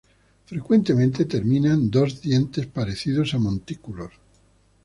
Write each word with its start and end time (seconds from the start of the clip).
Frecuentemente 0.47 1.25
termina 1.25 1.71
en 1.75 1.91
dos 1.91 2.21
dientes 2.21 2.65
parecidos 2.65 3.35
a 3.35 3.37
montículos. 3.37 4.11